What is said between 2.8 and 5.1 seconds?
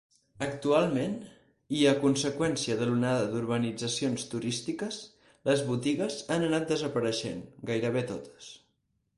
l'onada d'urbanitzacions turístiques,